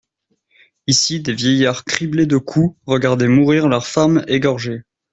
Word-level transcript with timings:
Ici 0.87 1.19
des 1.19 1.31
vieillards 1.33 1.83
criblés 1.85 2.25
de 2.25 2.37
coups 2.37 2.75
regardaient 2.87 3.27
mourir 3.27 3.67
leurs 3.67 3.85
femmes 3.85 4.25
égorgées. 4.27 4.81